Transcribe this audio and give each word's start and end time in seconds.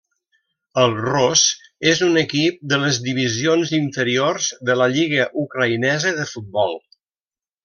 El 0.83 0.93
Ros 1.01 1.43
és 1.91 2.01
un 2.07 2.17
equip 2.23 2.57
de 2.73 2.79
les 2.85 2.99
divisions 3.09 3.75
inferiors 3.81 4.49
de 4.71 4.77
la 4.83 4.89
lliga 4.97 5.29
ucraïnesa 5.47 6.15
de 6.23 6.27
futbol. 6.35 6.79